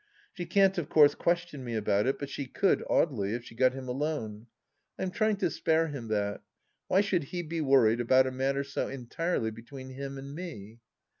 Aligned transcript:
She 0.33 0.47
can't 0.47 0.79
of 0.79 0.89
course 0.89 1.13
question 1.13 1.63
me 1.63 1.75
about 1.75 2.07
it, 2.07 2.17
but 2.17 2.31
she 2.31 2.47
could 2.47 2.79
Audely, 2.89 3.35
if 3.35 3.43
she 3.45 3.53
got 3.53 3.73
him 3.75 3.87
alone! 3.87 4.47
I 4.97 5.03
am 5.03 5.11
trying 5.11 5.35
to 5.35 5.51
spare 5.51 5.89
him 5.89 6.07
that. 6.07 6.41
Why 6.87 7.01
should 7.01 7.25
he 7.25 7.43
be 7.43 7.61
worried 7.61 8.01
about 8.01 8.25
a 8.25 8.31
matter 8.31 8.63
so 8.63 8.87
entirely 8.87 9.51
between 9.51 9.89
him 9.91 10.17
and 10.17 10.33
me 10.33 10.79